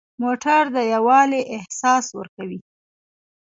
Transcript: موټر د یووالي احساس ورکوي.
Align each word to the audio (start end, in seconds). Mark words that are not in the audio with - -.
موټر 0.23 0.63
د 0.75 0.77
یووالي 0.93 1.41
احساس 1.55 2.05
ورکوي. 2.19 2.59